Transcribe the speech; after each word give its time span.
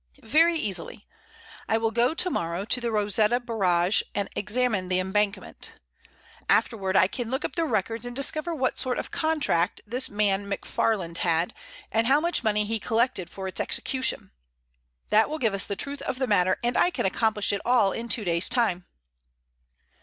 "Very 0.23 0.55
easily. 0.55 1.05
I 1.69 1.77
will 1.77 1.91
go 1.91 2.15
to 2.15 2.29
morrow 2.31 2.65
to 2.65 2.81
the 2.81 2.91
Rosetta 2.91 3.39
Barrage 3.39 4.01
and 4.15 4.29
examine 4.35 4.89
the 4.89 4.97
embankment. 4.99 5.73
Afterward 6.49 6.97
I 6.97 7.05
can 7.05 7.29
look 7.29 7.45
up 7.45 7.55
the 7.55 7.65
records 7.65 8.03
and 8.03 8.15
discover 8.15 8.55
what 8.55 8.79
sort 8.79 8.97
of 8.97 9.11
contract 9.11 9.79
this 9.85 10.09
man 10.09 10.49
McFarland 10.49 11.17
had, 11.17 11.53
and 11.91 12.07
how 12.07 12.19
much 12.19 12.43
money 12.43 12.65
he 12.65 12.79
collected 12.79 13.29
for 13.29 13.47
its 13.47 13.61
execution. 13.61 14.31
That 15.11 15.29
will 15.29 15.37
give 15.37 15.53
us 15.53 15.67
the 15.67 15.75
truth 15.75 16.01
of 16.01 16.17
the 16.17 16.25
matter, 16.25 16.57
and 16.63 16.75
I 16.75 16.89
can 16.89 17.05
accomplish 17.05 17.53
it 17.53 17.61
all 17.63 17.91
in 17.91 18.09
two 18.09 18.23
days' 18.23 18.49
time." 18.49 18.87